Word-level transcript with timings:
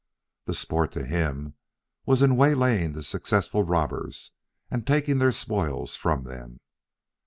The 0.45 0.55
sport 0.55 0.91
to 0.93 1.05
him, 1.05 1.53
was 2.07 2.23
in 2.23 2.35
waylaying 2.35 2.93
the 2.93 3.03
successful 3.03 3.61
robbers 3.61 4.31
and 4.71 4.87
taking 4.87 5.19
their 5.19 5.31
spoils 5.31 5.95
from 5.95 6.23
them. 6.23 6.59